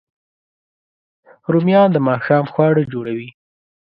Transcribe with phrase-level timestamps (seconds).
[1.51, 3.29] رومیان د ماښام خواړه جوړوي